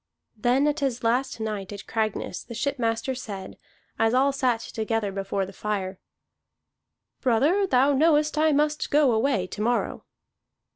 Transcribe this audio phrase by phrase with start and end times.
[0.35, 3.55] Then at his last night at Cragness the shipmaster said,
[3.99, 5.99] as all sat together before the fire:
[7.21, 10.05] "Brother, thou knowest I must go away to morrow."